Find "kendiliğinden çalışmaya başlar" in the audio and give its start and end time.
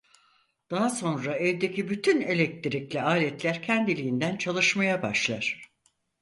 3.63-5.65